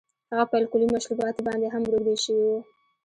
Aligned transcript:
هغه 0.31 0.45
په 0.49 0.55
الکولي 0.61 0.87
مشروباتو 0.95 1.45
باندې 1.47 1.67
هم 1.73 1.83
روږدی 1.91 2.15
شوی 2.23 2.43
و 2.47 2.53